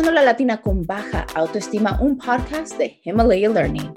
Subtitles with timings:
[0.00, 3.92] escuchando La Latina con Baja Autoestima, un podcast de Himalaya Learning.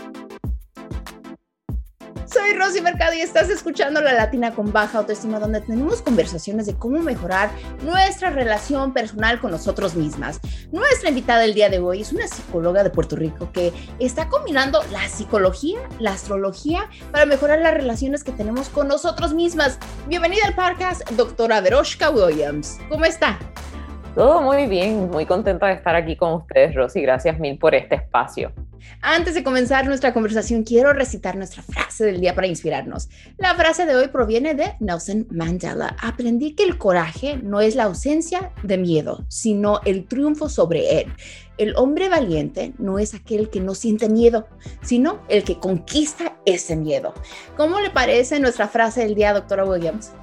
[2.25, 6.75] Soy Rosy Mercado y estás escuchando La Latina con Baja Autoestima, donde tenemos conversaciones de
[6.75, 7.51] cómo mejorar
[7.83, 10.41] nuestra relación personal con nosotros mismas.
[10.73, 14.83] Nuestra invitada del día de hoy es una psicóloga de Puerto Rico que está combinando
[14.91, 19.79] la psicología, la astrología, para mejorar las relaciones que tenemos con nosotros mismas.
[20.09, 22.77] Bienvenida al podcast, doctora Veroshka Williams.
[22.89, 23.39] ¿Cómo está?
[24.15, 27.01] Todo muy bien, muy contenta de estar aquí con ustedes, Rosy.
[27.01, 28.51] Gracias mil por este espacio.
[29.01, 33.09] Antes de comenzar nuestra conversación, quiero recitar nuestra frase del día para inspirarnos.
[33.37, 35.95] La frase de hoy proviene de Nelson Mandela.
[35.99, 41.13] Aprendí que el coraje no es la ausencia de miedo, sino el triunfo sobre él.
[41.57, 44.47] El hombre valiente no es aquel que no siente miedo,
[44.83, 47.15] sino el que conquista ese miedo.
[47.57, 50.13] ¿Cómo le parece nuestra frase del día, doctora Williams?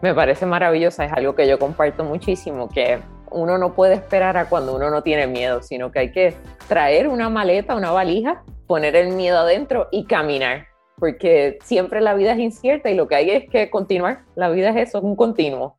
[0.00, 3.00] Me parece maravillosa, es algo que yo comparto muchísimo, que
[3.32, 6.36] uno no puede esperar a cuando uno no tiene miedo, sino que hay que
[6.68, 10.66] traer una maleta, una valija, poner el miedo adentro y caminar,
[10.96, 14.24] porque siempre la vida es incierta y lo que hay es que continuar.
[14.34, 15.78] La vida es eso, un continuo.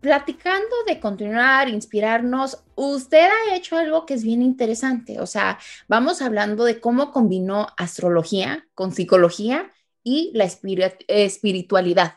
[0.00, 5.20] Platicando de continuar, inspirarnos, usted ha hecho algo que es bien interesante.
[5.20, 5.58] O sea,
[5.88, 9.70] vamos hablando de cómo combinó astrología con psicología
[10.02, 12.14] y la espiritualidad.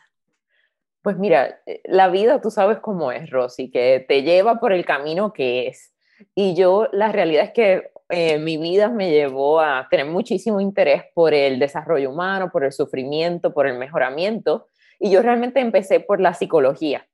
[1.08, 4.84] Pues mira, eh, la vida tú sabes cómo es, Rosy, que te lleva por el
[4.84, 5.94] camino que es.
[6.36, 11.04] Y yo, la realidad es que eh, mi vida me llevó a tener muchísimo interés
[11.14, 14.68] por el desarrollo humano, por el sufrimiento, por el mejoramiento.
[15.00, 17.08] Y yo realmente empecé por la psicología.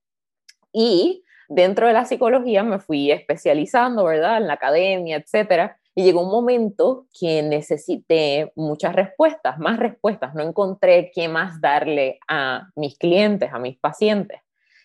[0.72, 4.38] Y dentro de la psicología me fui especializando, ¿verdad?
[4.38, 5.78] En la academia, etcétera.
[5.96, 10.34] Y llegó un momento que necesité muchas respuestas, más respuestas.
[10.34, 14.42] No encontré qué más darle a mis clientes, a mis pacientes.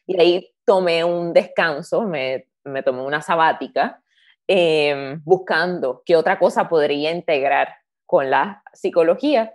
[0.07, 4.03] Y ahí tomé un descanso, me, me tomé una sabática,
[4.47, 7.75] em, buscando qué otra cosa podría integrar
[8.05, 9.55] con la psicología.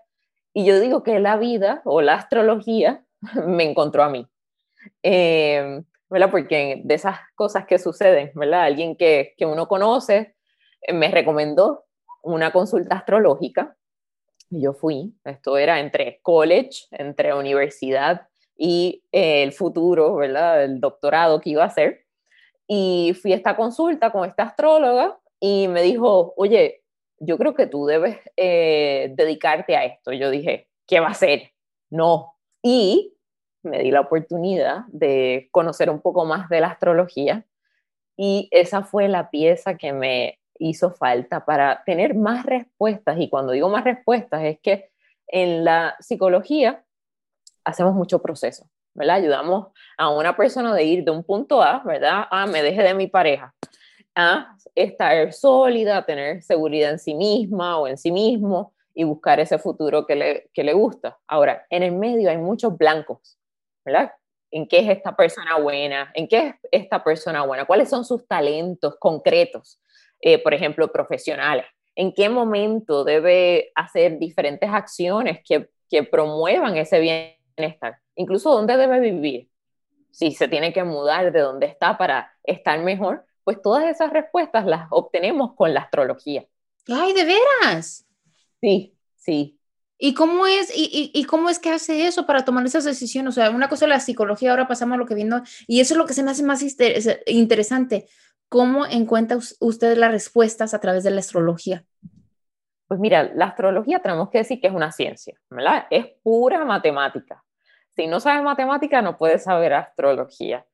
[0.54, 3.04] Y yo digo que la vida o la astrología
[3.46, 4.28] me encontró a mí.
[5.04, 6.32] Eh, ¿verdad?
[6.32, 8.64] Porque de esas cosas que suceden, ¿verdad?
[8.64, 10.36] Alguien que, que uno conoce
[10.92, 11.86] me recomendó
[12.24, 13.76] una consulta astrológica.
[14.50, 18.28] Yo fui, esto era entre college, entre universidad
[18.58, 20.64] y eh, el futuro, ¿verdad?
[20.64, 22.06] El doctorado que iba a hacer.
[22.68, 26.84] Y fui a esta consulta con esta astróloga y me dijo, oye,
[27.20, 30.12] yo creo que tú debes eh, dedicarte a esto.
[30.12, 31.52] Yo dije, ¿qué va a ser?
[31.90, 32.36] No.
[32.62, 33.14] Y
[33.64, 37.46] me di la oportunidad de conocer un poco más de la astrología
[38.18, 43.18] y esa fue la pieza que me hizo falta para tener más respuestas.
[43.20, 44.92] Y cuando digo más respuestas es que
[45.28, 46.84] en la psicología
[47.64, 49.18] hacemos mucho proceso, ¿verdad?
[49.18, 52.26] Ayudamos a una persona de ir de un punto A, ¿verdad?
[52.30, 53.54] A me deje de mi pareja,
[54.16, 59.58] a estar sólida, tener seguridad en sí misma o en sí mismo y buscar ese
[59.58, 61.18] futuro que le, que le gusta.
[61.28, 63.38] Ahora, en el medio hay muchos blancos,
[63.86, 64.12] ¿verdad?
[64.52, 66.12] ¿En qué es esta persona buena?
[66.14, 67.66] ¿En qué es esta persona buena?
[67.66, 69.80] ¿Cuáles son sus talentos concretos?
[70.26, 71.66] Eh, por ejemplo, profesionales.
[71.96, 78.00] ¿En qué momento debe hacer diferentes acciones que, que promuevan ese bienestar?
[78.16, 79.50] Incluso dónde debe vivir.
[80.12, 84.66] Si se tiene que mudar de donde está para estar mejor, pues todas esas respuestas
[84.66, 86.46] las obtenemos con la astrología.
[86.88, 88.06] ¡Ay, de veras!
[88.62, 89.60] Sí, sí.
[89.98, 93.30] ¿Y cómo es, y, y, cómo es que hace eso para tomar esas decisiones?
[93.30, 95.94] O sea, una cosa es la psicología, ahora pasamos a lo que viendo, y eso
[95.94, 96.64] es lo que se me hace más
[97.26, 98.08] interesante.
[98.50, 101.86] ¿Cómo encuentra usted las respuestas a través de la astrología?
[102.88, 105.88] Pues mira, la astrología tenemos que decir que es una ciencia, ¿verdad?
[105.90, 107.44] Es pura matemática.
[107.96, 110.66] Si no sabes matemática, no puedes saber astrología.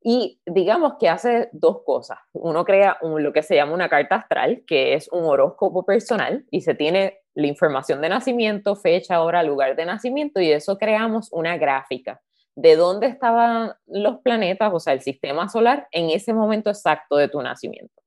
[0.00, 2.18] Y digamos que hace dos cosas.
[2.32, 6.62] Uno crea lo que se llama una carta astral, que es un horóscopo personal, y
[6.62, 11.56] se tiene la información de nacimiento, fecha, hora, lugar de nacimiento, y eso creamos una
[11.56, 12.20] gráfica
[12.58, 17.28] de dónde estaban los planetas, o sea, el sistema solar, en ese momento exacto de
[17.28, 18.02] tu nacimiento.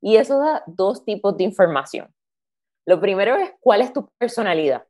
[0.00, 2.12] Y eso da dos tipos de información.
[2.84, 4.82] Lo primero es cuál es tu personalidad.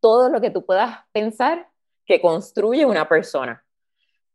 [0.00, 1.70] Todo lo que tú puedas pensar
[2.04, 3.64] que construye una persona.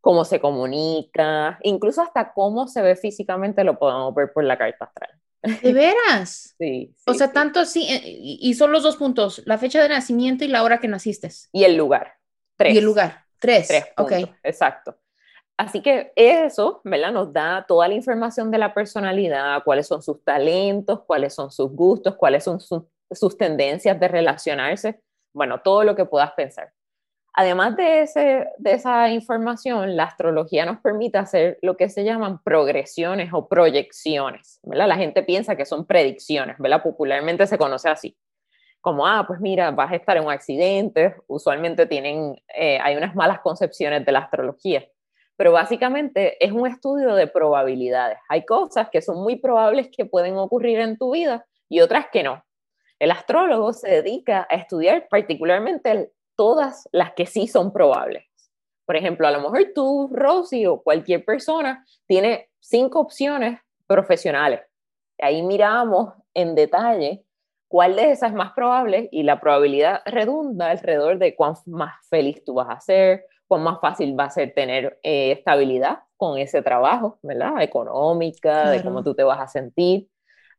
[0.02, 4.86] Cómo se comunica, incluso hasta cómo se ve físicamente lo podemos ver por la carta
[4.86, 5.12] astral.
[5.62, 6.56] ¿De veras?
[6.58, 6.96] Sí.
[7.06, 10.48] o sea, tanto así, eh, y son los dos puntos, la fecha de nacimiento y
[10.48, 11.30] la hora que naciste.
[11.52, 12.16] Y el lugar.
[12.56, 12.74] Tres.
[12.74, 13.27] Y el lugar.
[13.40, 13.68] Tres.
[13.68, 14.12] Tres ok.
[14.44, 14.96] Exacto.
[15.58, 17.12] Así que eso, ¿verdad?
[17.12, 21.72] Nos da toda la información de la personalidad, cuáles son sus talentos, cuáles son sus
[21.72, 25.02] gustos, cuáles son sus tendencias de relacionarse,
[25.34, 26.72] bueno, todo lo que puedas pensar.
[27.34, 32.42] Además de, ese, de esa información, la astrología nos permite hacer lo que se llaman
[32.44, 34.88] progresiones o proyecciones, ¿verdad?
[34.88, 36.82] La gente piensa que son predicciones, ¿verdad?
[36.82, 38.18] Popularmente se conoce así.
[38.88, 43.16] Como, ah, pues mira, vas a estar en un accidente, usualmente tienen, eh, hay unas
[43.16, 44.88] malas concepciones de la astrología,
[45.36, 48.18] pero básicamente es un estudio de probabilidades.
[48.30, 52.24] Hay cosas que son muy probables que pueden ocurrir en tu vida y otras que
[52.24, 52.46] no.
[52.98, 58.24] El astrólogo se dedica a estudiar particularmente todas las que sí son probables.
[58.86, 64.62] Por ejemplo, a lo mejor tú, Rosy, o cualquier persona tiene cinco opciones profesionales.
[65.20, 67.27] Ahí miramos en detalle
[67.68, 72.44] cuál de esas es más probable y la probabilidad redunda alrededor de cuán más feliz
[72.46, 76.62] tú vas a ser, cuán más fácil va a ser tener eh, estabilidad con ese
[76.62, 77.62] trabajo, ¿verdad?
[77.62, 80.10] Económica, de cómo tú te vas a sentir.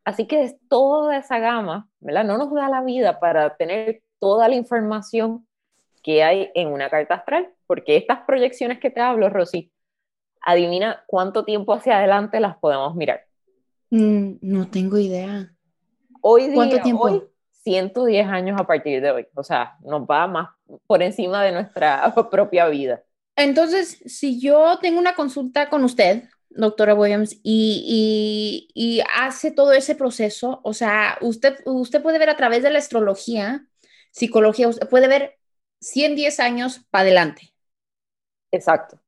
[0.04, 2.24] Así que es toda esa gama, ¿verdad?
[2.24, 5.46] No nos da la vida para tener toda la información
[6.02, 9.72] que hay en una carta astral, porque estas proyecciones que te hablo, Rosy,
[10.40, 13.24] adivina cuánto tiempo hacia adelante las podemos mirar.
[13.90, 15.52] Mm, no tengo idea.
[16.20, 17.04] Hoy día, tiempo?
[17.04, 17.22] Hoy,
[17.62, 19.26] 110 años a partir de hoy.
[19.34, 20.48] O sea, nos va más
[20.86, 23.02] por encima de nuestra propia vida.
[23.36, 29.94] Entonces, si yo tengo una consulta con usted, doctora Williams, y, y, hace todo ese
[29.94, 33.66] proceso, o sea, usted, usted puede ver a través de la astrología,
[34.10, 35.38] psicología, usted puede ver
[35.80, 37.54] 110 años para adelante.
[38.50, 38.98] Exacto,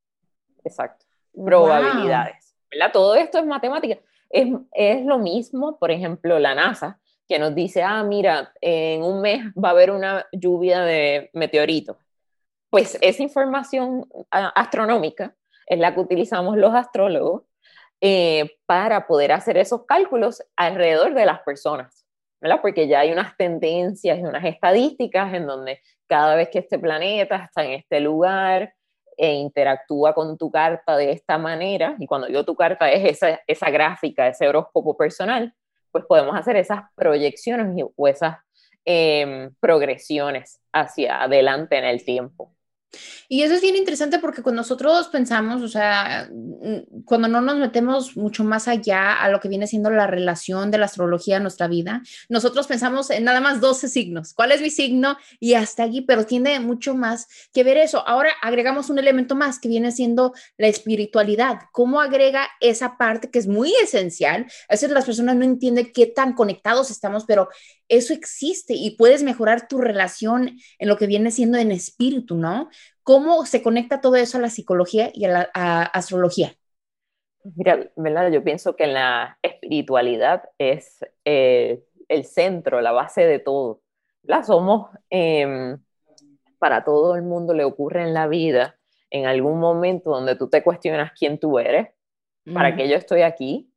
[0.64, 1.06] exacto.
[1.32, 2.54] Probabilidades.
[2.92, 3.98] Todo esto es matemática.
[4.30, 9.20] Es, es lo mismo, por ejemplo, la NASA, que nos dice, ah, mira, en un
[9.20, 11.96] mes va a haber una lluvia de meteoritos.
[12.70, 15.36] Pues esa información astronómica
[15.66, 17.42] es la que utilizamos los astrólogos
[18.00, 22.04] eh, para poder hacer esos cálculos alrededor de las personas,
[22.40, 22.60] ¿verdad?
[22.62, 27.44] Porque ya hay unas tendencias y unas estadísticas en donde cada vez que este planeta
[27.44, 28.74] está en este lugar
[29.20, 33.38] e interactúa con tu carta de esta manera, y cuando digo tu carta es esa,
[33.46, 35.54] esa gráfica, ese horóscopo personal,
[35.92, 38.38] pues podemos hacer esas proyecciones o esas
[38.86, 42.54] em, progresiones hacia adelante en el tiempo.
[43.28, 47.56] Y eso es bien interesante porque cuando nosotros pensamos, o sea, mm, cuando no nos
[47.58, 51.42] metemos mucho más allá a lo que viene siendo la relación de la astrología en
[51.42, 54.34] nuestra vida, nosotros pensamos en nada más 12 signos.
[54.34, 55.16] ¿Cuál es mi signo?
[55.38, 58.06] Y hasta allí, pero tiene mucho más que ver eso.
[58.06, 61.60] Ahora agregamos un elemento más que viene siendo la espiritualidad.
[61.72, 64.46] ¿Cómo agrega esa parte que es muy esencial?
[64.68, 67.48] A veces las personas no entienden qué tan conectados estamos, pero
[67.88, 72.70] eso existe y puedes mejorar tu relación en lo que viene siendo en espíritu, ¿no?
[73.02, 76.54] ¿Cómo se conecta todo eso a la psicología y a la astrología?
[77.42, 78.30] Mira, ¿verdad?
[78.30, 83.80] yo pienso que la espiritualidad es eh, el centro, la base de todo.
[84.22, 85.78] La somos, em,
[86.58, 88.78] para todo el mundo le ocurre en la vida,
[89.08, 91.88] en algún momento donde tú te cuestionas quién tú eres,
[92.52, 93.72] para qué yo estoy aquí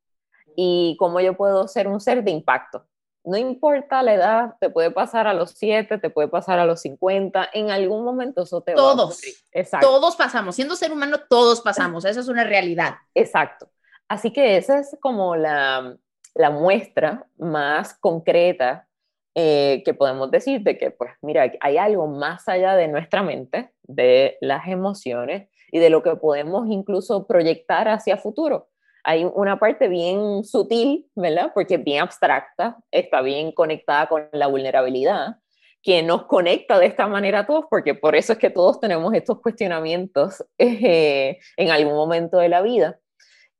[0.56, 2.86] y cómo yo puedo ser un ser de impacto
[3.24, 6.80] no importa la edad, te puede pasar a los 7, te puede pasar a los
[6.82, 9.34] 50, en algún momento eso te todos, va a ocurrir.
[9.52, 9.86] Exacto.
[9.86, 12.94] Todos pasamos, siendo ser humano, todos pasamos, eso es una realidad.
[13.14, 13.70] Exacto.
[14.08, 15.96] Así que esa es como la,
[16.34, 18.86] la muestra más concreta
[19.34, 23.72] eh, que podemos decir de que, pues, mira, hay algo más allá de nuestra mente,
[23.82, 28.68] de las emociones y de lo que podemos incluso proyectar hacia futuro
[29.04, 31.52] hay una parte bien sutil, ¿verdad?
[31.54, 35.36] Porque es bien abstracta, está bien conectada con la vulnerabilidad,
[35.82, 39.12] que nos conecta de esta manera a todos, porque por eso es que todos tenemos
[39.12, 42.98] estos cuestionamientos eh, en algún momento de la vida.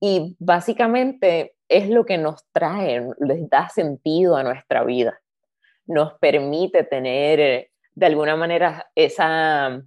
[0.00, 5.20] Y básicamente es lo que nos trae, les da sentido a nuestra vida,
[5.86, 9.82] nos permite tener de alguna manera esa,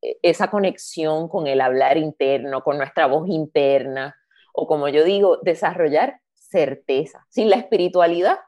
[0.00, 4.14] esa conexión con el hablar interno, con nuestra voz interna,
[4.52, 7.26] o como yo digo, desarrollar certeza.
[7.28, 8.38] Sin la espiritualidad,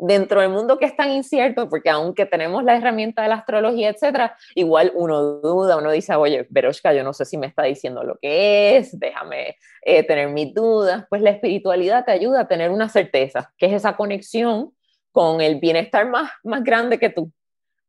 [0.00, 3.90] dentro del mundo que es tan incierto, porque aunque tenemos la herramienta de la astrología,
[3.90, 8.02] etcétera, igual uno duda, uno dice, oye, Veroshka, yo no sé si me está diciendo
[8.02, 11.04] lo que es, déjame eh, tener mis dudas.
[11.08, 14.72] Pues la espiritualidad te ayuda a tener una certeza, que es esa conexión
[15.12, 17.30] con el bienestar más, más grande que tú,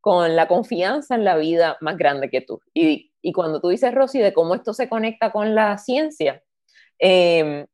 [0.02, 2.60] con la confianza en la vida más grande que tú.
[2.74, 6.44] Y, y cuando tú dices, Rosy, de cómo esto se conecta con la ciencia,
[7.00, 7.66] Em,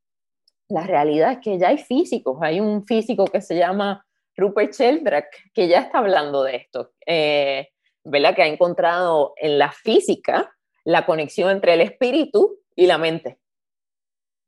[0.70, 5.38] la realidad es que ya hay físicos, hay un físico que se llama Rupert Sheldrake
[5.54, 7.70] que ya está hablando de esto, eh,
[8.04, 8.36] ¿verdad?
[8.36, 10.52] Que ha encontrado en la física
[10.84, 13.40] la conexión entre el espíritu y la mente.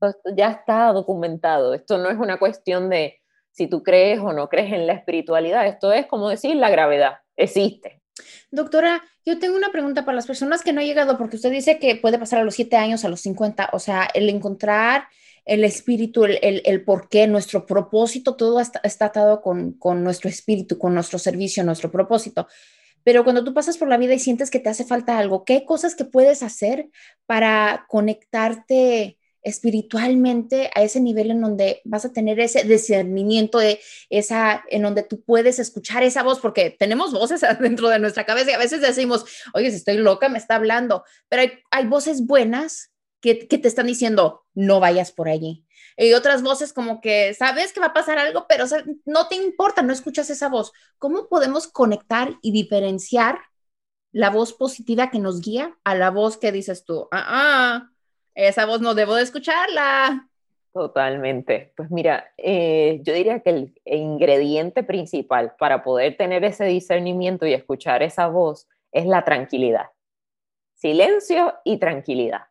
[0.01, 3.19] Esto ya está documentado, esto no es una cuestión de
[3.51, 7.19] si tú crees o no crees en la espiritualidad, esto es como decir la gravedad,
[7.35, 8.00] existe,
[8.51, 11.79] Doctora, yo tengo una pregunta para las personas que no han llegado, porque usted dice
[11.79, 15.07] que puede pasar a los siete años, a los 50, o sea, el encontrar
[15.45, 20.03] el espíritu, el, el, el por qué, nuestro propósito, todo está, está atado con, con,
[20.03, 22.47] nuestro espíritu, con nuestro servicio, nuestro propósito.
[23.03, 25.65] Pero cuando tú pasas por la vida y sientes que te hace falta algo, ¿qué
[25.65, 26.89] cosas que puedes hacer
[27.25, 33.79] para conectarte espiritualmente a ese nivel en donde vas a tener ese discernimiento de
[34.09, 38.51] esa, en donde tú puedes escuchar esa voz, porque tenemos voces dentro de nuestra cabeza
[38.51, 42.25] y a veces decimos, oye, si estoy loca, me está hablando, pero hay, hay voces
[42.25, 45.65] buenas que, que, te están diciendo, no vayas por allí.
[45.97, 48.65] Y otras voces como que sabes que va a pasar algo, pero
[49.05, 50.71] no te importa, no escuchas esa voz.
[50.97, 53.39] ¿Cómo podemos conectar y diferenciar
[54.11, 57.91] la voz positiva que nos guía a la voz que dices tú, ah, ah,
[58.35, 60.27] esa voz no debo de escucharla.
[60.73, 61.73] Totalmente.
[61.75, 67.53] Pues mira, eh, yo diría que el ingrediente principal para poder tener ese discernimiento y
[67.53, 69.87] escuchar esa voz es la tranquilidad.
[70.75, 72.43] Silencio y tranquilidad.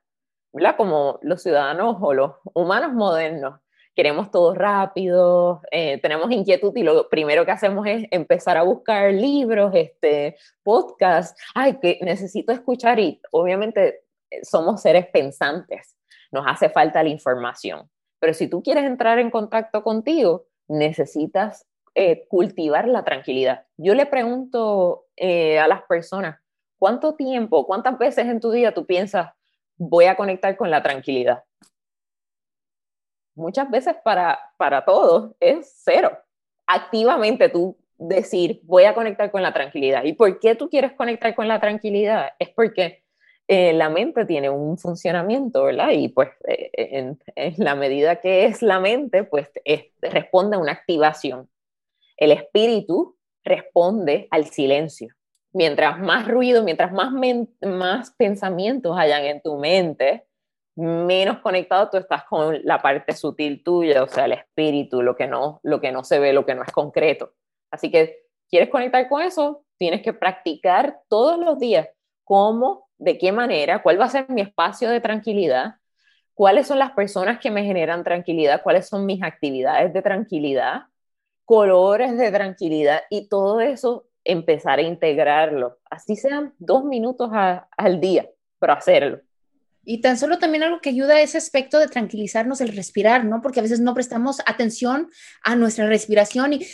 [0.52, 0.76] ¿Verdad?
[0.76, 3.60] Como los ciudadanos o los humanos modernos,
[3.94, 9.12] queremos todo rápido, eh, tenemos inquietud y lo primero que hacemos es empezar a buscar
[9.12, 14.02] libros, este, podcasts, ay, que necesito escuchar y obviamente
[14.42, 15.96] somos seres pensantes,
[16.30, 17.90] nos hace falta la información.
[18.20, 23.66] Pero si tú quieres entrar en contacto contigo, necesitas eh, cultivar la tranquilidad.
[23.76, 26.38] Yo le pregunto eh, a las personas,
[26.78, 29.32] ¿cuánto tiempo, cuántas veces en tu día tú piensas,
[29.76, 31.42] voy a conectar con la tranquilidad?
[33.34, 36.16] Muchas veces para, para todos es cero.
[36.66, 40.04] Activamente tú decir, voy a conectar con la tranquilidad.
[40.04, 42.30] ¿Y por qué tú quieres conectar con la tranquilidad?
[42.38, 43.02] Es porque
[43.52, 45.90] eh, la mente tiene un funcionamiento, ¿verdad?
[45.90, 50.60] Y pues eh, en, en, la medida que es la mente, pues es, responde a
[50.60, 51.50] una activación.
[52.16, 55.08] El espíritu responde al silencio.
[55.52, 57.12] Mientras más ruido, mientras más,
[57.60, 60.28] más pensamientos hayan en tu mente,
[60.76, 65.26] menos conectado tú estás con la parte sutil tuya, o sea, el espíritu, lo que
[65.26, 67.32] no, lo que no se ve, lo que no es concreto.
[67.72, 69.64] Así que, ¿quieres conectar con eso?
[69.76, 71.88] Tienes que practicar todos los días
[72.22, 75.76] cómo de qué manera, cuál va a ser mi espacio de tranquilidad,
[76.34, 80.82] cuáles son las personas que me generan tranquilidad, cuáles son mis actividades de tranquilidad,
[81.46, 88.28] colores de tranquilidad y todo eso empezar a integrarlo, así sean dos minutos al día,
[88.58, 89.20] pero hacerlo.
[89.82, 93.40] Y tan solo también algo que ayuda a ese aspecto de tranquilizarnos, el respirar, ¿no?
[93.40, 95.08] Porque a veces no prestamos atención
[95.42, 96.66] a nuestra respiración y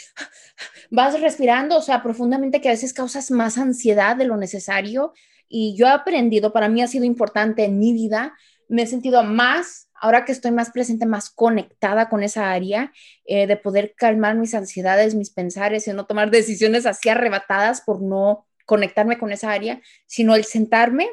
[0.90, 5.14] vas respirando, o sea, profundamente que a veces causas más ansiedad de lo necesario
[5.48, 8.34] y yo he aprendido, para mí ha sido importante en mi vida,
[8.68, 12.92] me he sentido más, ahora que estoy más presente, más conectada con esa área,
[13.24, 18.02] eh, de poder calmar mis ansiedades, mis pensares y no tomar decisiones así arrebatadas por
[18.02, 21.08] no conectarme con esa área, sino el sentarme.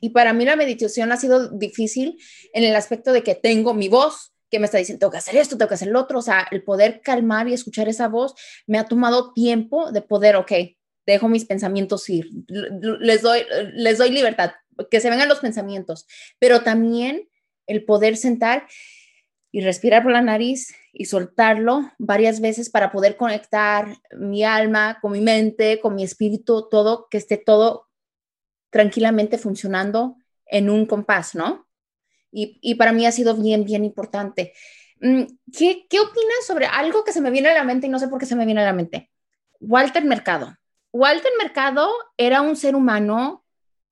[0.00, 2.18] Y para mí la meditación ha sido difícil
[2.52, 5.36] en el aspecto de que tengo mi voz, que me está diciendo, tengo que hacer
[5.36, 8.34] esto, tengo que hacer lo otro, o sea, el poder calmar y escuchar esa voz
[8.66, 10.52] me ha tomado tiempo de poder, ok,
[11.12, 14.52] dejo mis pensamientos ir, les doy, les doy libertad,
[14.90, 16.06] que se vengan los pensamientos,
[16.38, 17.28] pero también
[17.66, 18.66] el poder sentar
[19.50, 25.12] y respirar por la nariz y soltarlo varias veces para poder conectar mi alma con
[25.12, 27.88] mi mente, con mi espíritu, todo, que esté todo
[28.70, 31.66] tranquilamente funcionando en un compás, ¿no?
[32.30, 34.52] Y, y para mí ha sido bien, bien importante.
[35.00, 35.22] Mm,
[35.56, 38.08] ¿Qué, ¿Qué opinas sobre algo que se me viene a la mente y no sé
[38.08, 39.10] por qué se me viene a la mente?
[39.60, 40.57] Walter Mercado.
[40.92, 43.44] Walter Mercado era un ser humano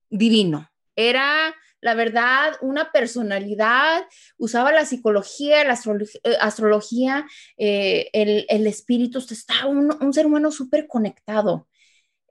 [0.09, 4.03] divino, era la verdad una personalidad,
[4.37, 5.75] usaba la psicología, la
[6.23, 7.27] eh, astrología,
[7.57, 11.67] eh, el, espíritu, está un, ser humano súper conectado.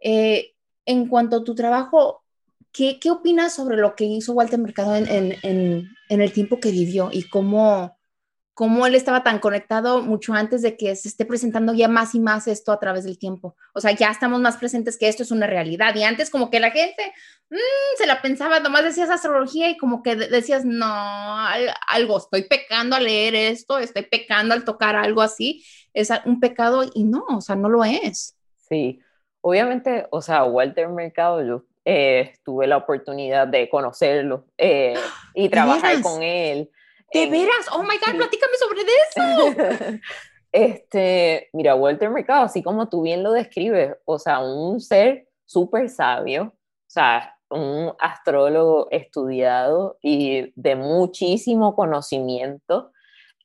[0.03, 0.55] Eh,
[0.85, 2.25] en cuanto a tu trabajo,
[2.73, 7.29] ¿qué, ¿qué, opinas sobre lo que hizo Walter Mercado en el tiempo que vivió y
[7.29, 7.96] cómo,
[8.57, 12.21] cómo él estaba tan conectado mucho antes de que se esté presentando ya más y
[12.21, 13.55] más esto a través del tiempo.
[13.75, 15.95] O sea, ya estamos más presentes que esto es una realidad.
[15.95, 17.13] Y antes como que la gente
[17.51, 17.57] mmm,
[17.99, 20.87] se la pensaba, nomás decías astrología y como que decías, no,
[21.87, 25.63] algo, estoy pecando al leer esto, estoy pecando al tocar algo así.
[25.93, 28.39] Es un pecado y no, o sea, no lo es.
[28.71, 29.01] Sí,
[29.43, 34.95] obviamente, o sea, Walter Mercado, yo eh, tuve la oportunidad de conocerlo eh,
[35.35, 36.71] y trabajar con él.
[37.17, 37.67] ¿De eh, veras?
[37.73, 40.01] Oh my God, platícame sobre eso.
[40.53, 45.89] este, mira, Walter Mercado, así como tú bien lo describes, o sea, un ser súper
[45.89, 52.93] sabio, o sea, un astrólogo estudiado y de muchísimo conocimiento.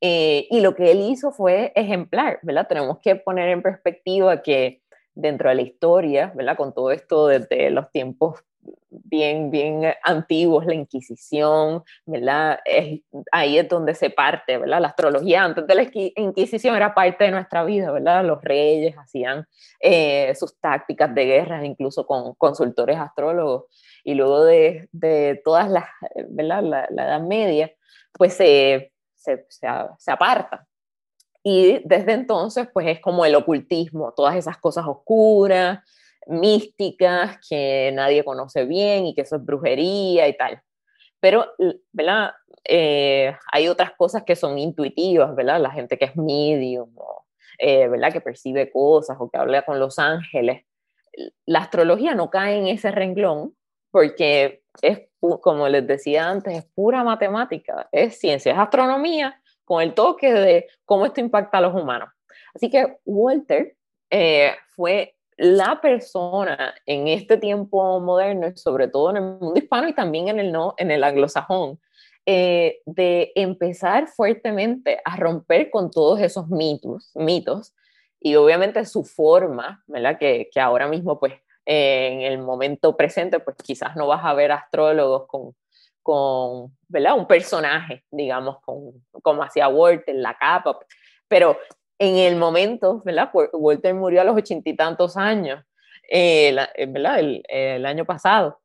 [0.02, 2.68] Eh, y lo que él hizo fue ejemplar, ¿verdad?
[2.68, 4.82] Tenemos que poner en perspectiva que
[5.14, 6.58] dentro de la historia, ¿verdad?
[6.58, 8.44] Con todo esto desde los tiempos
[8.90, 12.60] bien, bien antiguos, la Inquisición, ¿verdad?
[13.32, 14.82] ahí es donde se parte, ¿verdad?
[14.82, 18.24] La astrología antes de la Inquisición era parte de nuestra vida, ¿verdad?
[18.26, 19.46] Los reyes hacían
[19.80, 23.66] eh, sus tácticas de guerra, incluso con consultores astrólogos,
[24.04, 25.86] y luego de, de todas las,
[26.30, 26.64] ¿verdad?
[26.64, 27.72] La, Edad Media,
[28.14, 30.68] pues se, se, se aparta,
[31.44, 35.80] y desde entonces, pues es como el ocultismo, todas esas cosas oscuras,
[36.28, 40.62] místicas, que nadie conoce bien y que eso es brujería y tal.
[41.20, 41.48] Pero,
[41.92, 42.32] ¿verdad?
[42.64, 45.60] Eh, hay otras cosas que son intuitivas, ¿verdad?
[45.60, 46.94] La gente que es medium,
[47.58, 48.12] eh, ¿verdad?
[48.12, 50.66] Que percibe cosas o que habla con los ángeles.
[51.46, 53.56] La astrología no cae en ese renglón
[53.92, 59.94] porque es, como les decía antes, es pura matemática, es ciencia, es astronomía con el
[59.94, 62.10] toque de cómo esto impacta a los humanos.
[62.54, 63.76] Así que Walter
[64.10, 69.94] eh, fue la persona en este tiempo moderno, sobre todo en el mundo hispano y
[69.94, 71.80] también en el, no, en el anglosajón,
[72.28, 77.74] eh, de empezar fuertemente a romper con todos esos mitos, mitos
[78.20, 80.20] y obviamente su forma, ¿verdad?
[80.20, 81.34] Que, que ahora mismo, pues,
[81.66, 85.56] en el momento presente, pues quizás no vas a ver astrólogos con
[86.04, 87.16] con, ¿verdad?
[87.16, 90.80] Un personaje, digamos, con, como hacía Walter, la capa,
[91.28, 91.58] pero
[92.02, 93.30] en el momento, ¿verdad?
[93.54, 95.64] Walter murió a los ochenta y tantos años,
[96.10, 97.20] eh, eh, ¿verdad?
[97.20, 98.60] El, año pasado.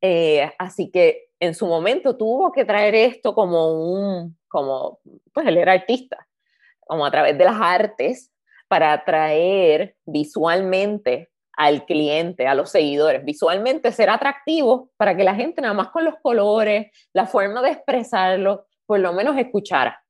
[0.00, 4.98] Eh, así que en su momento tuvo que traer esto como un, como,
[5.32, 6.26] pues él era artista,
[6.80, 8.32] como a través de las artes,
[8.66, 15.62] para atraer visualmente al cliente, a los seguidores, visualmente ser atractivo para que la gente
[15.62, 20.02] nada más con los colores, la forma de expresarlo, por lo menos escuchara.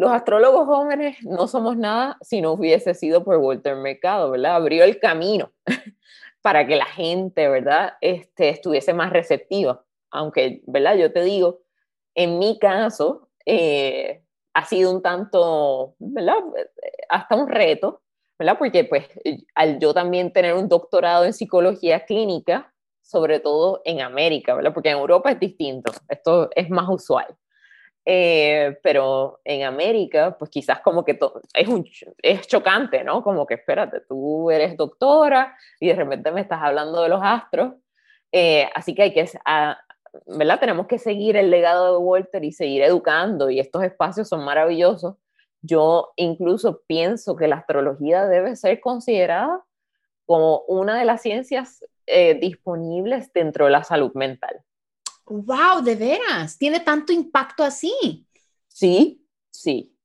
[0.00, 4.54] Los astrólogos jóvenes no somos nada si no hubiese sido por Walter Mercado, ¿verdad?
[4.54, 5.52] Abrió el camino
[6.40, 7.92] para que la gente, ¿verdad?
[8.00, 9.84] Este, estuviese más receptiva.
[10.10, 10.96] Aunque, ¿verdad?
[10.96, 11.60] Yo te digo,
[12.14, 14.24] en mi caso, eh,
[14.54, 16.38] ha sido un tanto, ¿verdad?
[17.10, 18.00] Hasta un reto,
[18.38, 18.56] ¿verdad?
[18.58, 19.06] Porque pues
[19.54, 22.72] al yo también tener un doctorado en psicología clínica,
[23.02, 24.72] sobre todo en América, ¿verdad?
[24.72, 27.36] Porque en Europa es distinto, esto es más usual.
[28.12, 31.16] Eh, pero en América, pues quizás como que
[31.54, 31.88] es, un,
[32.22, 33.22] es chocante, ¿no?
[33.22, 37.74] Como que espérate, tú eres doctora y de repente me estás hablando de los astros,
[38.32, 39.30] eh, así que hay que,
[40.26, 40.58] ¿verdad?
[40.58, 45.14] Tenemos que seguir el legado de Walter y seguir educando y estos espacios son maravillosos
[45.62, 49.62] yo incluso pienso que la astrología debe ser considerada
[50.26, 54.64] como una de las ciencias eh, disponibles dentro de la salud mental.
[55.30, 55.82] ¡Wow!
[55.82, 56.58] ¿De veras?
[56.58, 58.26] ¿Tiene tanto impacto así?
[58.68, 59.96] Sí, sí.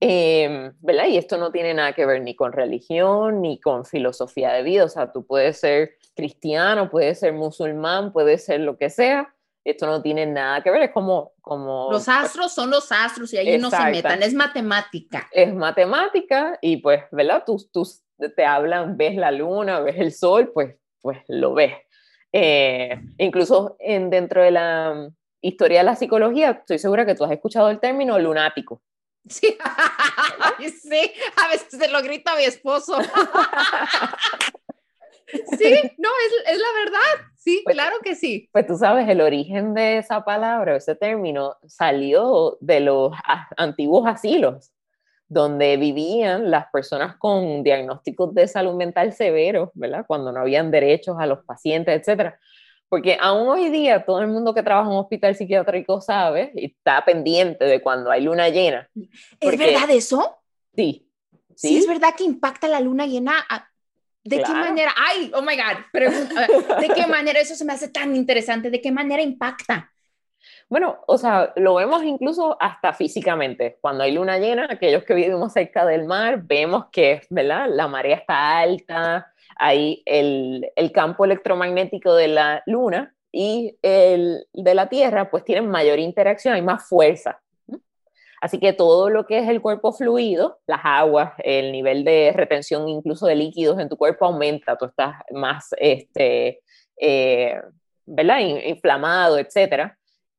[0.00, 1.06] Em, ¿Verdad?
[1.06, 4.84] Y esto no tiene nada que ver ni con religión ni con filosofía de vida.
[4.84, 9.34] O sea, tú puedes ser cristiano, puedes ser musulmán, puedes ser lo que sea,
[9.64, 11.32] esto no tiene nada que ver, es como...
[11.40, 15.28] como los astros son los astros y ahí no se metan, es matemática.
[15.32, 17.44] Es matemática y pues, ¿verdad?
[17.46, 17.88] Tú, tú
[18.36, 21.72] te hablan, ves la luna, ves el sol, pues, pues lo ves.
[22.36, 25.08] Eh, incluso en, dentro de la
[25.40, 28.82] historia de la psicología, estoy segura que tú has escuchado el término lunático.
[29.28, 29.56] Sí,
[30.82, 32.98] sí, a veces se lo grita mi esposo.
[35.58, 37.26] Sí, no, es, es, la verdad.
[37.36, 38.48] Sí, pues, claro que sí.
[38.52, 43.10] Pues tú sabes, el origen de esa palabra, ese término, salió de los
[43.56, 44.70] antiguos asilos,
[45.34, 50.04] donde vivían las personas con diagnósticos de salud mental severos, ¿verdad?
[50.06, 52.38] Cuando no habían derechos a los pacientes, etcétera.
[52.88, 56.66] Porque aún hoy día todo el mundo que trabaja en un hospital psiquiátrico sabe y
[56.66, 58.88] está pendiente de cuando hay luna llena.
[59.40, 60.38] ¿Es verdad eso?
[60.74, 61.06] Sí.
[61.56, 63.44] Sí, sí es verdad que impacta la luna llena
[64.24, 64.94] ¿De qué manera?
[64.96, 65.84] Ay, oh my God,
[66.80, 68.70] ¿de qué manera eso se me hace tan interesante?
[68.70, 69.92] ¿De qué manera impacta?
[70.68, 73.78] Bueno, o sea, lo vemos incluso hasta físicamente.
[73.80, 77.66] Cuando hay luna llena, aquellos que vivimos cerca del mar, vemos que, ¿verdad?
[77.70, 84.74] La marea está alta, hay el, el campo electromagnético de la luna y el de
[84.74, 87.40] la Tierra, pues tienen mayor interacción, hay más fuerza.
[88.40, 92.86] Así que todo lo que es el cuerpo fluido, las aguas, el nivel de retención
[92.88, 96.60] incluso de líquidos en tu cuerpo aumenta, tú estás más, este,
[96.98, 97.58] eh,
[98.04, 98.40] ¿verdad?
[98.40, 99.94] Inflamado, etc.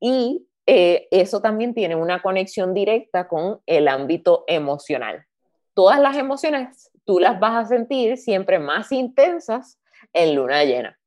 [0.06, 5.26] Y eh, eso también tiene una conexión directa con el ámbito emocional.
[5.74, 9.80] Todas las emociones tú las vas a sentir siempre más intensas
[10.14, 10.98] en luna llena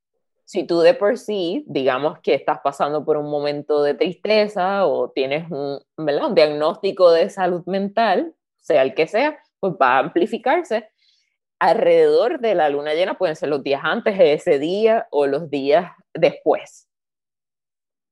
[0.49, 5.11] si tú de por sí, digamos que estás pasando por un momento de tristeza o
[5.11, 10.89] tienes un, un diagnóstico de salud mental, sea el que sea, pues va a amplificarse.
[11.59, 15.51] alrededor de la luna llena, pueden ser los días antes de ese día o los
[15.51, 16.88] días después.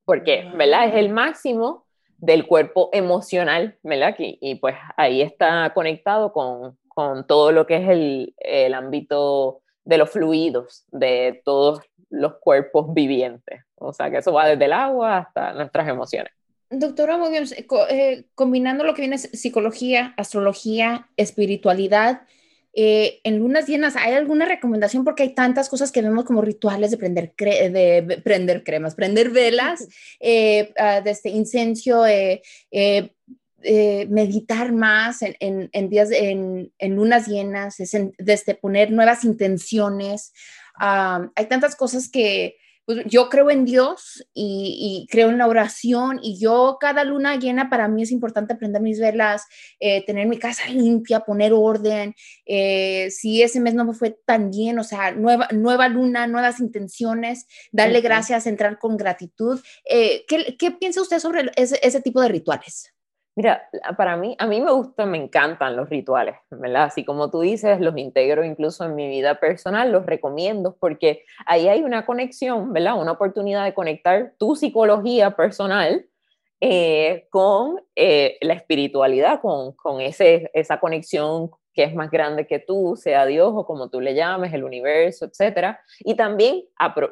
[0.07, 0.89] Porque, ¿verdad?
[0.89, 1.85] Es el máximo
[2.17, 4.15] del cuerpo emocional, ¿verdad?
[4.19, 9.61] Y, y pues ahí está conectado con, con todo lo que es el, el ámbito
[9.85, 13.63] de los fluidos de todos los cuerpos vivientes.
[13.75, 16.33] O sea, que eso va desde el agua hasta nuestras emociones.
[16.71, 17.55] Doctora Williams,
[17.91, 22.23] eh, combinando lo que viene psicología, astrología, espiritualidad,
[22.79, 25.03] eh, en lunas llenas, ¿hay alguna recomendación?
[25.03, 29.89] Porque hay tantas cosas que vemos como rituales de prender, de prender cremas, prender velas,
[30.21, 32.05] eh, uh, este incenso,
[34.11, 35.37] meditar más en,
[35.73, 37.77] en, días, en, lunas llenas,
[38.19, 40.35] desde poner nuevas intenciones.
[40.79, 46.21] Ah, hay tantas cosas que, pues yo creo en Dios y, creo en la oración
[46.23, 49.45] y yo cada luna llena para mí es importante prender mis velas,
[49.81, 52.15] eh, tener mi casa limpia, poner orden.
[52.47, 56.61] Eh, si ese mes no me fue tan bien, o sea, nueva, nueva luna, nuevas
[56.61, 59.61] intenciones, darle gracias, entrar con gratitud.
[59.91, 62.96] Eh, ¿qué, ¿qué, piensa usted sobre ese, ese tipo de rituales?
[63.37, 63.69] Mira,
[63.99, 66.85] para mí, a mí me gustan, me encantan los rituales, ¿verdad?
[66.85, 71.69] Así como tú dices, los integro incluso en mi vida personal, los recomiendo porque ahí
[71.69, 72.99] hay una conexión, ¿verdad?
[72.99, 76.07] Una oportunidad de conectar tu psicología personal
[76.63, 82.59] eh, con eh, la espiritualidad, con, con ese, esa conexión que es más grande que
[82.59, 85.79] tú, sea Dios o como tú le llames, el universo, etcétera.
[85.99, 86.63] Y también,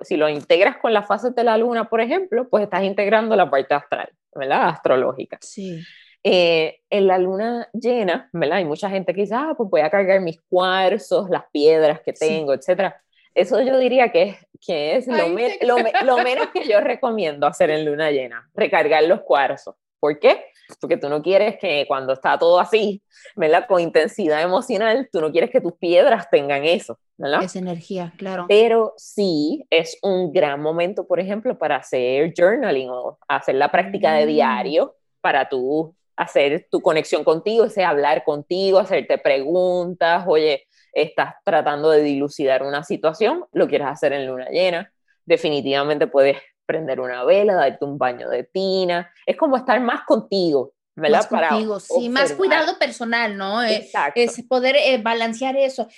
[0.00, 3.50] si lo integras con las fases de la luna, por ejemplo, pues estás integrando la
[3.50, 4.68] parte astral, ¿verdad?
[4.68, 5.36] Astrológica.
[5.42, 5.82] Sí.
[6.26, 8.56] Eh, en la luna llena, ¿verdad?
[8.56, 12.14] Hay mucha gente que dice, ah, pues voy a cargar mis cuarzos, las piedras que
[12.14, 12.98] tengo, etcétera.
[13.34, 17.84] Eso yo diría que es, que es lo, lo, menos que yo recomiendo hacer en
[17.84, 19.74] luna llena, recargar los cuarzos.
[20.00, 20.46] ¿Por qué?
[20.80, 23.02] Porque tú no quieres que cuando está todo así,
[23.36, 23.66] ¿verdad?
[23.66, 27.42] Con intensidad emocional, tú no quieres que tus piedras tengan eso, ¿verdad?
[27.42, 28.46] Esa energía, claro.
[28.48, 34.14] Pero sí es un gran momento, por ejemplo, para hacer journaling o hacer la práctica
[34.14, 34.28] de mm.
[34.28, 41.90] diario para tú hacer tu conexión contigo, ese hablar contigo, hacerte preguntas, oye, estás tratando
[41.90, 44.92] de dilucidar una situación, lo quieres hacer en luna llena,
[45.24, 50.72] definitivamente puedes prender una vela, darte un baño de tina, es como estar más contigo,
[50.94, 51.28] ¿verdad?
[51.30, 53.62] Más contigo, sí, más cuidado personal, ¿no?
[53.62, 54.20] Eh, Exacto.
[54.20, 55.88] Es poder eh, balancear eso.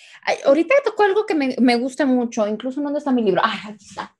[0.45, 3.43] ahorita tocó algo que me, me, gusta mucho, incluso ¿dónde está mi libro?
[3.45, 4.17] Ah, aquí está.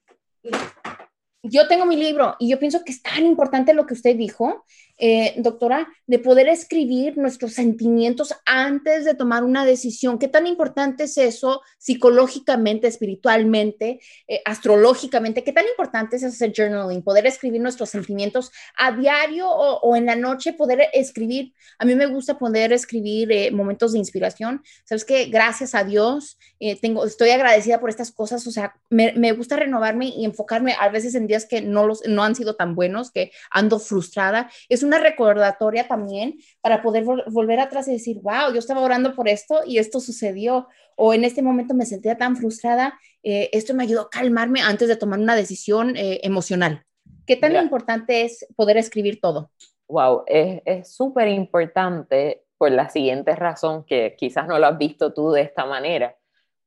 [1.43, 4.65] Yo tengo mi libro y yo pienso que es tan importante lo que usted dijo,
[4.99, 10.19] eh, doctora, de poder escribir nuestros sentimientos antes de tomar una decisión.
[10.19, 15.45] ¿Qué tan importante es eso psicológicamente, espiritualmente, eh, astrológicamente?
[15.45, 20.17] ¿Qué tan importante es hacer journaling, poder escribir nuestros sentimientos a diario o, en la
[20.17, 21.53] noche, poder escribir?
[21.79, 24.63] A mí me gusta poder escribir eh, momentos de inspiración.
[24.85, 26.39] Sabes que gracias a Dios
[26.81, 28.47] tengo, estoy agradecida por estas cosas.
[28.47, 32.25] O sea, me, gusta renovarme y enfocarme a veces en días que no, los, no
[32.25, 34.51] han sido tan buenos, que ando frustrada.
[34.71, 39.29] Es una recordatoria también para poder volver atrás y decir, wow, yo estaba orando por
[39.29, 40.69] esto y esto sucedió.
[40.97, 44.89] O en este momento me sentía tan frustrada, eh, esto me ayudó a calmarme antes
[44.89, 46.85] de tomar una decisión eh, emocional.
[47.27, 49.51] ¿Qué tan importante es poder escribir todo?
[49.89, 55.31] Wow, es súper importante por la siguiente razón que quizás no lo has visto tú
[55.31, 56.17] de esta manera,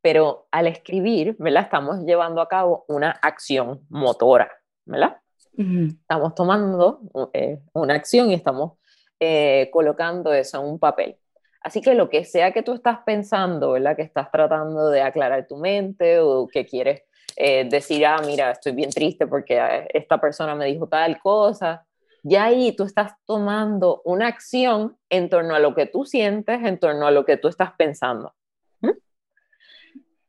[0.02, 1.64] pero al escribir, ¿verdad?
[1.64, 4.52] Estamos llevando a cabo una acción motora,
[4.86, 5.18] ¿verdad?
[5.58, 7.02] Estamos tomando
[7.34, 8.78] eh, una acción y estamos
[9.20, 11.18] eh, colocando eso en un papel.
[11.62, 13.96] Así que lo que sea que tú estás pensando, ¿verdad?
[13.96, 17.04] Que estás tratando de aclarar tu mente o que quieres
[17.36, 21.86] eh, decir, ah, mira, estoy bien triste porque esta persona me dijo tal cosa,
[22.24, 26.80] ya ahí tú estás tomando una acción en torno a lo que tú sientes, en
[26.80, 28.34] torno a lo que tú estás pensando.
[28.82, 28.92] ¿Mm?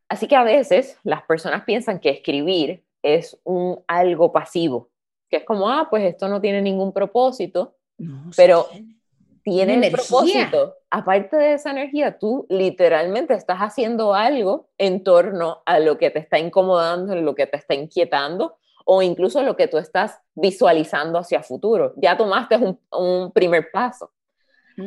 [0.08, 4.89] Así que a veces las personas piensan que escribir es un algo pasivo,
[5.30, 7.76] que es como, ah, pues esto no tiene ningún propósito,
[8.36, 8.66] pero
[9.42, 10.74] tiene, un propósito.
[10.90, 16.18] Aparte de esa energía, tú literalmente estás haciendo algo en torno a lo que te
[16.18, 21.42] está incomodando, lo que te está inquietando o incluso lo que tú estás visualizando hacia
[21.42, 21.94] futuro.
[21.96, 24.10] Ya tomaste un, un primer paso.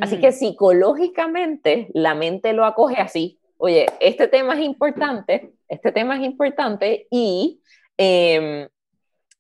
[0.02, 0.34] Así que mm.
[0.34, 3.40] psicológicamente la mente lo acoge así.
[3.58, 7.62] Oye, este tema es importante, este tema es importante y
[7.98, 8.68] eh,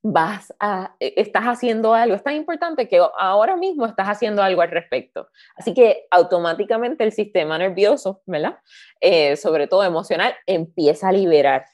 [0.04, 4.62] vas a, e, estás haciendo algo, es tan importante que ahora mismo estás haciendo algo
[4.62, 5.30] al respecto.
[5.56, 8.60] Así que automáticamente el sistema nervioso, ¿verdad?
[9.00, 11.66] Eh, sobre todo emocional, empieza a liberar.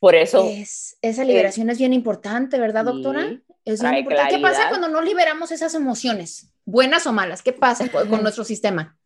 [0.00, 0.44] Por eso...
[0.44, 3.38] Es, esa liberación es, bien importante, ¿verdad, doctora?
[3.64, 4.34] Es bien importante.
[4.34, 7.42] ¿Qué pasa cuando no liberamos esas emociones, buenas o malas?
[7.42, 8.96] ¿Qué pasa con, con nuestro sistema?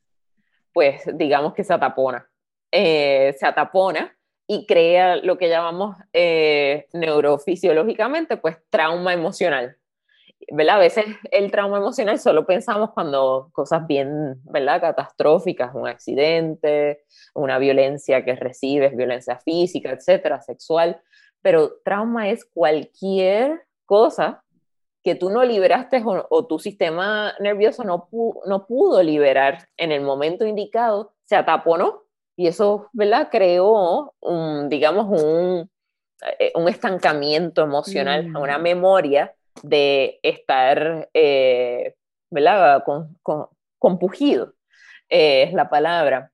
[0.72, 2.28] Pues digamos que se atapona.
[2.70, 4.16] eh, se atapona
[4.52, 9.76] y crea lo que llamamos eh, neurofisiológicamente, pues trauma emocional.
[10.50, 10.74] ¿verdad?
[10.74, 14.80] A veces el trauma emocional solo pensamos cuando cosas bien, ¿verdad?
[14.80, 21.00] Catastróficas, un accidente, una violencia que recibes, violencia física, etcétera, sexual,
[21.42, 24.42] pero trauma es cualquier cosa
[25.04, 28.08] que tú no liberaste o, tu sistema nervioso no,
[28.46, 32.09] no pudo liberar en el momento indicado, se ataponó
[32.40, 33.29] y eso, ¿verdad?
[33.31, 35.70] Creó, un, digamos, un,
[36.38, 38.62] eh, un estancamiento emocional, una mm.
[38.62, 41.96] memoria de estar, eh,
[42.31, 42.83] ¿verdad?
[42.83, 43.18] Con,
[43.79, 44.55] compugido,
[45.11, 46.33] eh, es la palabra.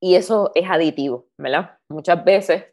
[0.00, 1.76] Y eso es aditivo, ¿verdad?
[1.90, 2.64] Muchas veces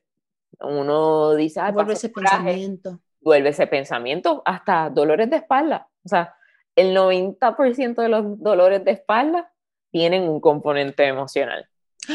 [0.62, 3.02] uno dice, ah, vuelve ese pensamiento.
[3.20, 5.90] Vuelve ese pensamiento hasta dolores de espalda.
[6.06, 6.34] O sea,
[6.78, 9.52] el 90% de los dolores de espalda
[9.92, 11.68] tienen un componente emocional.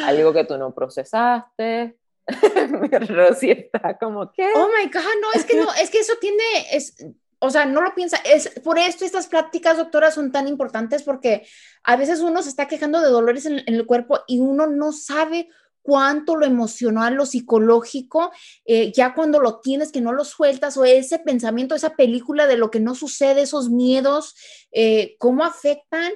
[0.05, 1.97] Algo que tú no procesaste,
[3.09, 4.47] Rosy está como que.
[4.55, 6.97] Oh my God, no, es que no, es que eso tiene, es,
[7.39, 8.17] o sea, no lo piensa.
[8.25, 11.47] Es por esto estas prácticas, doctora, son tan importantes porque
[11.83, 15.49] a veces uno se está quejando de dolores en, el cuerpo y uno no sabe
[15.83, 18.33] cuánto lo emocional, lo psicológico,
[18.65, 22.57] eh, ya cuando lo tienes que no lo sueltas o ese pensamiento, esa película de
[22.57, 24.35] lo que no sucede, esos miedos,
[24.73, 26.11] eh, cómo afectan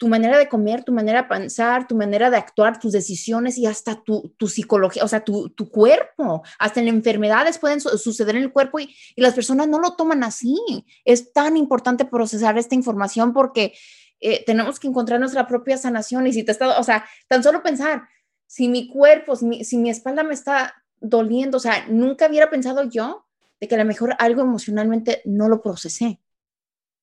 [0.00, 3.66] tu manera de comer, tu manera de pensar, tu manera de actuar, tus decisiones y
[3.66, 8.44] hasta tu, tu psicología, o sea, tu, tu, cuerpo, hasta en enfermedades pueden suceder en
[8.44, 10.56] el cuerpo y, y, las personas no lo toman así.
[11.04, 13.74] Es tan importante procesar esta información porque
[14.20, 17.62] eh, tenemos que encontrar nuestra propia sanación y si te está, o sea, tan solo
[17.62, 18.08] pensar,
[18.46, 22.48] si mi cuerpo, si mi, si mi espalda me está doliendo, o sea, nunca hubiera
[22.48, 23.26] pensado yo
[23.60, 26.22] de que a lo mejor algo emocionalmente no lo procesé.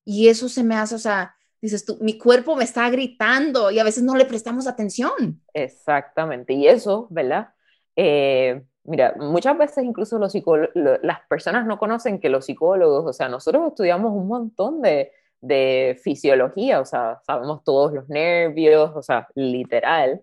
[0.04, 1.37] Y eso se me hace, o sea,
[1.70, 5.42] dices mi cuerpo me está gritando y a veces no le prestamos atención.
[5.54, 7.50] Exactamente, y eso, ¿verdad?
[7.96, 10.34] Eh, mira, muchas veces incluso los
[10.74, 16.00] las personas no conocen que los psicólogos, o sea, nosotros estudiamos un montón de, de
[16.04, 20.22] fisiología, o sea, sabemos todos los nervios, o sea, literal,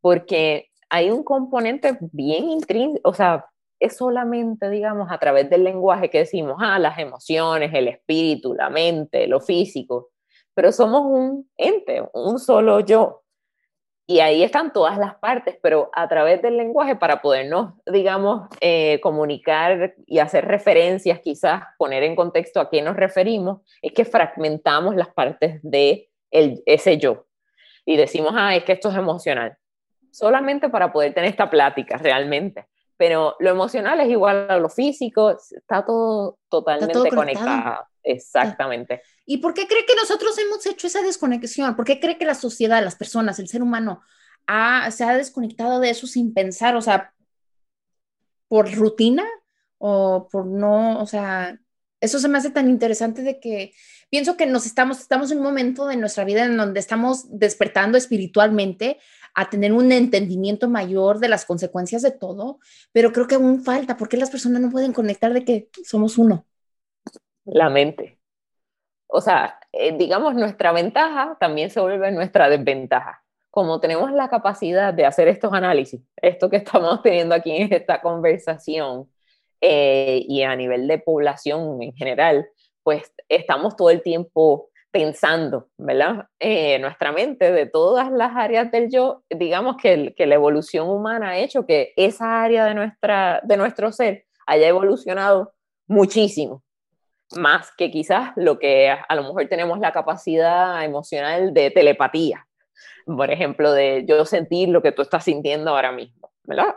[0.00, 3.46] porque hay un componente bien intrínseco, o sea,
[3.80, 8.70] es solamente, digamos, a través del lenguaje que decimos, ah, las emociones, el espíritu, la
[8.70, 10.11] mente, lo físico,
[10.54, 13.22] pero somos un ente, un solo yo.
[14.06, 19.00] Y ahí están todas las partes, pero a través del lenguaje para podernos, digamos, eh,
[19.00, 24.96] comunicar y hacer referencias, quizás poner en contexto a qué nos referimos, es que fragmentamos
[24.96, 27.26] las partes de el, ese yo.
[27.84, 29.56] Y decimos, ah, es que esto es emocional.
[30.10, 32.66] Solamente para poder tener esta plática realmente.
[32.96, 37.86] Pero lo emocional es igual a lo físico, está todo totalmente conectado.
[38.02, 39.02] Exactamente.
[39.24, 41.76] ¿Y por qué cree que nosotros hemos hecho esa desconexión?
[41.76, 44.02] ¿Por qué cree que la sociedad, las personas, el ser humano
[44.90, 46.76] se ha desconectado de eso sin pensar?
[46.76, 47.14] O sea,
[48.48, 49.24] por rutina
[49.78, 51.58] o por no, o sea,
[52.00, 53.72] eso se me hace tan interesante de que
[54.10, 57.96] pienso que nos estamos, estamos en un momento de nuestra vida en donde estamos despertando
[57.96, 58.98] espiritualmente
[59.34, 62.58] a tener un entendimiento mayor de las consecuencias de todo,
[62.92, 66.46] pero creo que aún falta, porque las personas no pueden conectar de que somos uno
[67.44, 68.18] la mente.
[69.06, 73.22] O sea, eh, digamos, nuestra ventaja también se vuelve nuestra desventaja.
[73.50, 78.00] Como tenemos la capacidad de hacer estos análisis, esto que estamos teniendo aquí en esta
[78.00, 79.08] conversación,
[79.64, 82.48] eh, y a nivel de población en general,
[82.82, 86.26] pues estamos todo el tiempo pensando, ¿verdad?
[86.40, 91.30] Eh, nuestra mente de todas las áreas del yo, digamos que, que, la evolución humana
[91.30, 95.52] ha hecho que esa área de, nuestra, de nuestro ser haya evolucionado
[95.86, 96.64] muchísimo
[97.36, 102.46] más que quizás lo que a, lo mejor tenemos la capacidad emocional de telepatía.
[103.06, 106.30] Por ejemplo, de yo sentir lo que tú estás sintiendo ahora mismo.
[106.44, 106.74] ¿verdad?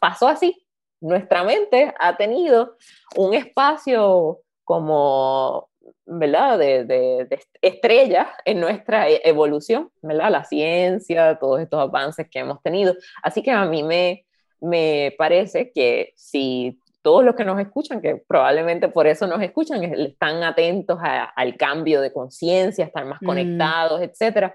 [0.00, 0.66] pasó así.
[1.00, 2.76] Nuestra mente ha tenido
[3.16, 5.68] un espacio como,
[6.06, 6.58] ¿verdad?
[6.58, 10.30] De, de, estrella en nuestra e, evolución, ¿verdad?
[10.30, 12.94] La ciencia, todos estos avances que hemos tenido.
[13.22, 14.26] Así que a mí me,
[14.60, 19.84] me parece que si todos los que nos escuchan, que probablemente por eso nos escuchan,
[19.84, 23.26] están atentos al cambio de conciencia, están más mm.
[23.26, 24.52] conectados, etc.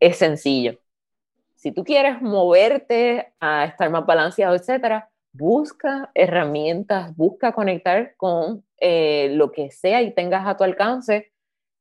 [0.00, 0.80] Es sencillo.
[1.54, 9.28] Si tú quieres moverte a estar más balanceado, etc., busca herramientas, busca conectar con eh,
[9.34, 11.30] lo que sea y tengas a tu alcance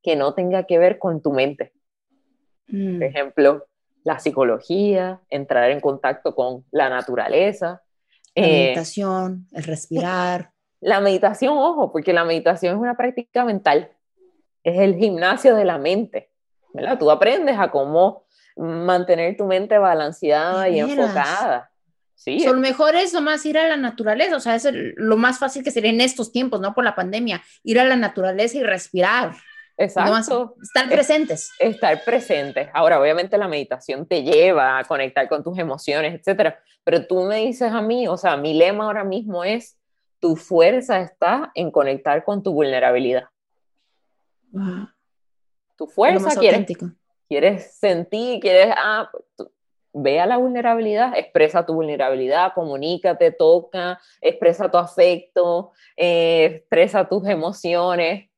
[0.01, 1.71] que no tenga que ver con tu mente.
[2.65, 3.01] Por mm.
[3.01, 3.65] ejemplo,
[4.03, 7.81] la psicología, entrar en contacto con la naturaleza,
[8.35, 10.51] la eh, meditación, el respirar.
[10.85, 13.89] La meditación, ojo, porque la meditación es una práctica mental,
[14.63, 16.29] es el gimnasio de la mente,
[16.73, 16.99] ¿verdad?
[16.99, 18.25] Tú aprendes a cómo
[18.57, 21.71] mantener tu mente balanceada y enfocada.
[22.15, 22.41] Sí.
[22.41, 24.67] Son mejores nomás ir a la naturaleza, o sea, es
[24.97, 26.73] lo más fácil que sería en estos tiempos, ¿no?
[26.73, 29.35] Por la pandemia, ir a la naturaleza y respirar.
[29.77, 30.55] Exacto.
[30.61, 31.51] estar presentes.
[31.59, 32.69] Estar presentes.
[32.73, 36.59] Ahora, obviamente la meditación te lleva a conectar con tus emociones, etcétera.
[36.83, 39.77] Pero tú me dices a mí, o sea, mi lema ahora mismo es,
[40.19, 43.25] tu fuerza está en conectar con tu vulnerabilidad.
[45.75, 46.67] Tu fuerza quieres,
[47.27, 49.49] quieres sentir, quieres, ah, pues,
[49.93, 58.29] vea la vulnerabilidad, expresa tu vulnerabilidad, comunícate, toca, expresa tu afecto, eh, expresa tus emociones,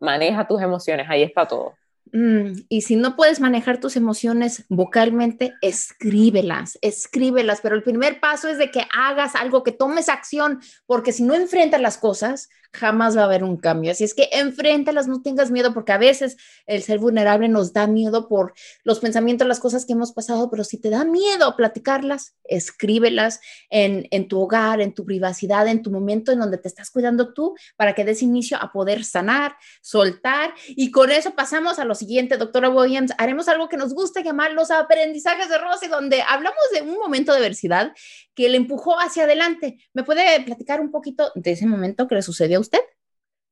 [0.00, 1.74] maneja tus emociones, ahí está todo.
[2.12, 8.48] Mm, y si no puedes manejar tus emociones vocalmente, escríbelas, escríbelas, pero el primer paso
[8.48, 13.16] es de que hagas algo, que tomes acción, porque si no enfrentas las cosas, jamás
[13.16, 13.92] va a haber un cambio.
[13.92, 17.86] Así es que enfréntalas, no tengas miedo, porque a veces el ser vulnerable nos da
[17.86, 18.52] miedo por
[18.84, 23.40] los pensamientos, las cosas que hemos pasado, pero si te da miedo platicarlas, escríbelas
[23.70, 27.54] en, tu hogar, en tu privacidad, en tu momento en donde te estás cuidando tú,
[27.76, 30.54] para que des inicio a poder sanar, soltar.
[30.68, 33.12] Y con eso pasamos a lo siguiente, doctora Williams.
[33.18, 37.32] Haremos algo que nos gusta llamar los aprendizajes de Rosy, donde hablamos de un momento
[37.32, 37.92] de adversidad
[38.34, 39.78] que le empujó hacia adelante.
[39.92, 42.80] ¿Me puede platicar un poquito de ese momento que le sucedió a usted?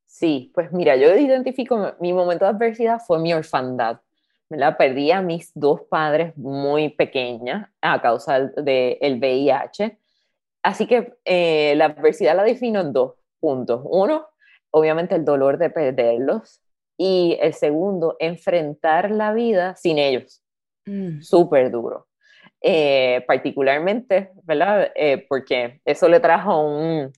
[0.06, 4.00] Sí, pues mira, yo identifico mi momento de adversidad fue mi orfandad.
[4.48, 9.98] Me la perdí a mis dos padres muy pequeñas a causa del el VIH.
[10.62, 13.82] Así que eh, la adversidad la defino en dos puntos.
[13.84, 14.26] Uno,
[14.70, 16.60] obviamente el dolor de perderlos.
[16.96, 20.42] Y el segundo, enfrentar la vida sin ellos.
[20.86, 21.20] Mm.
[21.20, 22.06] Súper duro.
[22.68, 24.90] Eh, particularmente, ¿verdad?
[24.94, 27.12] Eh, porque eso le trajo un,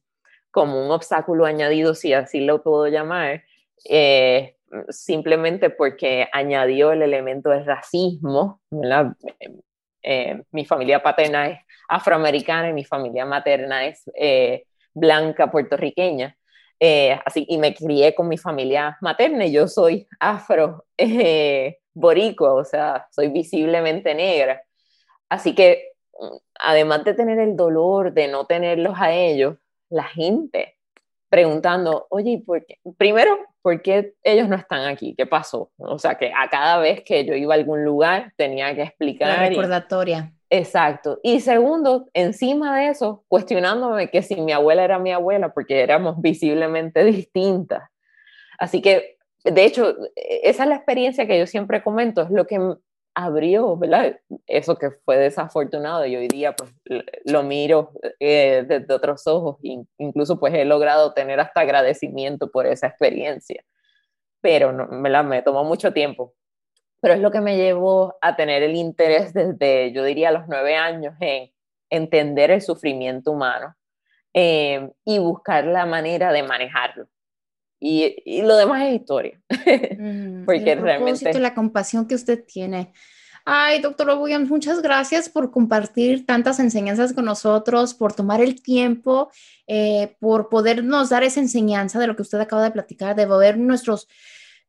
[0.51, 3.45] como un obstáculo añadido, si así lo puedo llamar,
[3.88, 4.57] eh,
[4.91, 9.14] simplemente porque añadió el elemento del racismo, ¿verdad?
[10.53, 14.05] mi familia paterna es afroamericana y mi familia materna es
[14.95, 16.38] blanca puertorriqueña.
[17.25, 20.85] Así, y me crié con mi familia materna y yo soy afro
[21.95, 24.62] boricua, o sea, soy visiblemente negra.
[25.29, 29.57] Así que, mm, además de tener el dolor de no tenerlos a ellos,
[29.91, 30.77] la gente
[31.29, 32.79] preguntando, oye, ¿por qué?
[32.97, 35.14] primero, ¿por qué ellos no están aquí?
[35.17, 35.71] ¿Qué pasó?
[35.77, 39.29] O sea, que a cada vez que yo iba a algún lugar tenía que explicar.
[39.29, 40.33] La recordatoria.
[40.51, 41.21] Exacto.
[41.23, 46.21] Y segundo, encima de eso, cuestionándome que si mi abuela era mi abuela, porque éramos
[46.21, 47.91] visiblemente distintas.
[48.59, 52.47] Así que, de hecho, e-, esa es la experiencia que yo siempre comento, es lo
[52.47, 52.59] que
[53.19, 54.17] abrió, ¿verdad?
[54.47, 56.71] Eso que fue desafortunado y hoy día pues
[57.25, 59.57] lo miro eh, desde otros ojos,
[59.99, 63.65] incluso pues he logrado tener hasta agradecimiento por esa experiencia,
[64.41, 65.25] pero no, ¿verdad?
[65.25, 66.33] me tomó mucho tiempo.
[67.01, 70.77] Pero es lo que me llevó a tener el interés desde, yo diría, los nueve
[70.77, 71.51] años en
[71.91, 73.75] entender el sufrimiento humano
[74.35, 77.09] eh, y buscar la manera de manejarlo.
[77.81, 79.41] Y, y, lo demás es historia.
[79.99, 81.41] Mm, Porque el realmente.
[81.41, 82.93] La compasión que usted tiene.
[83.45, 89.31] Ay, doctor Williams, muchas gracias por compartir tantas enseñanzas con nosotros, por tomar el tiempo,
[89.67, 93.59] eh, por podernos dar esa enseñanza de lo que usted acaba de platicar, de ver
[93.59, 94.07] nuestros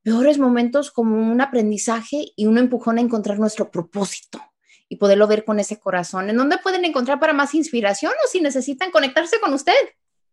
[0.04, 4.40] peores momentos como un aprendizaje y un empujón a encontrar nuestro propósito
[4.88, 6.30] y poderlo ver con ese corazón.
[6.30, 9.74] ¿En dónde pueden encontrar para más inspiración o si necesitan conectarse con usted?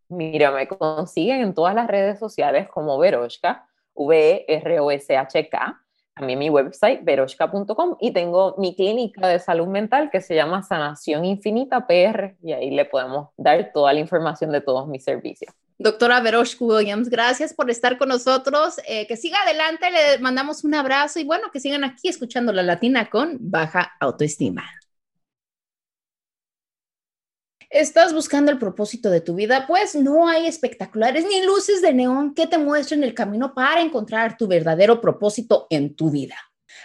[0.08, 5.82] Mira, me consiguen en todas las redes sociales como Veroshka, V-E-R-O-S-H-K,
[6.14, 11.26] también mi website, veroshka.com, y tengo mi clínica de salud mental que se llama Sanación
[11.26, 15.52] Infinita PR, y ahí le podemos dar toda la información de todos mis servicios.
[15.78, 18.76] Doctora Veroshka Williams, gracias por estar con nosotros.
[18.88, 22.62] Eh, que siga adelante, le mandamos un abrazo y bueno, que sigan aquí escuchando la
[22.62, 24.64] latina con baja autoestima.
[27.68, 29.66] ¿Estás buscando el propósito de tu vida?
[29.66, 34.38] Pues no hay espectaculares ni luces de neón que te muestren el camino para encontrar
[34.38, 36.36] tu verdadero propósito en tu vida.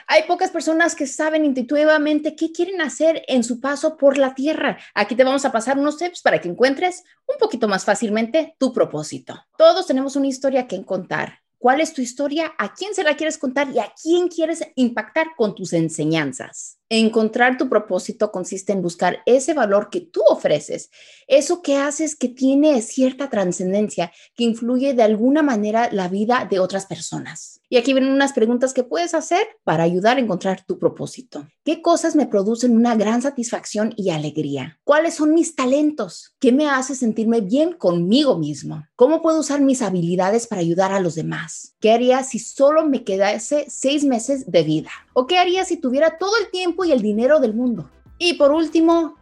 [0.08, 4.78] Hay pocas personas que saben intuitivamente qué quieren hacer en su paso por la tierra.
[4.94, 8.74] Aquí te vamos a pasar unos tips para que encuentres un poquito más fácilmente tu
[8.74, 9.46] propósito.
[9.58, 11.40] Todos tenemos una historia que contar.
[11.58, 12.54] ¿Cuál es tu historia?
[12.58, 13.70] ¿A quién se la quieres contar?
[13.70, 16.81] ¿Y a quién quieres impactar con tus enseñanzas?
[16.94, 20.90] Encontrar tu propósito consiste en buscar ese valor que tú ofreces,
[21.26, 26.60] eso que haces que tiene cierta trascendencia, que influye de alguna manera la vida de
[26.60, 27.62] otras personas.
[27.70, 31.48] Y aquí vienen unas preguntas que puedes hacer para ayudar a encontrar tu propósito.
[31.64, 34.78] ¿Qué cosas me producen una gran satisfacción y alegría?
[34.84, 36.36] ¿Cuáles son mis talentos?
[36.40, 38.84] ¿Qué me hace sentirme bien conmigo mismo?
[38.98, 41.74] ¿Cómo puedo usar mis habilidades para ayudar a los demás?
[41.80, 44.92] ¿Qué haría si solo me quedase seis meses de vida?
[45.14, 47.90] ¿O qué haría si tuviera todo el tiempo y el dinero del mundo?
[48.18, 49.16] Y por último,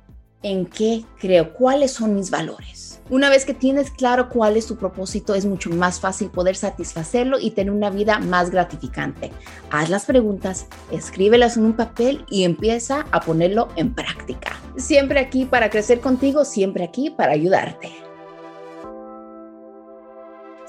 [0.44, 1.54] ¿en qué creo?
[1.54, 3.02] ¿Cuáles son mis valores?
[3.10, 7.40] Una vez que tienes claro cuál es tu propósito, es mucho más fácil poder satisfacerlo
[7.40, 9.32] y tener una vida más gratificante.
[9.72, 14.60] Haz las preguntas, escríbelas en un papel y empieza a ponerlo en práctica.
[14.78, 18.09] Siempre aquí para crecer contigo, siempre aquí para ayudarte.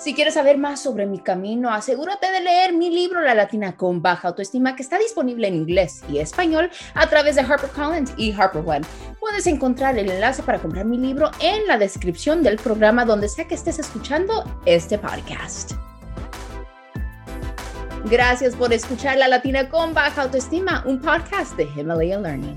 [0.01, 4.01] Si quieres saber más sobre mi camino, asegúrate de leer mi libro La Latina con
[4.01, 8.87] Baja Autoestima, que está disponible en inglés y español a través de HarperCollins y HarperOne.
[9.21, 13.47] Puedes encontrar el enlace para comprar mi libro en la descripción del programa donde sea
[13.47, 15.73] que estés escuchando este podcast.
[18.07, 22.57] Gracias por escuchar La Latina con Baja Autoestima, un podcast de Himalaya Learning.